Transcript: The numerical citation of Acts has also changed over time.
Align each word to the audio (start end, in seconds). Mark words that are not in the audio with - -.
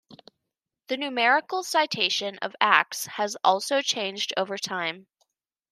The 0.87 0.97
numerical 0.97 1.61
citation 1.61 2.39
of 2.39 2.55
Acts 2.59 3.05
has 3.05 3.37
also 3.43 3.83
changed 3.83 4.33
over 4.35 4.57
time. 4.57 5.05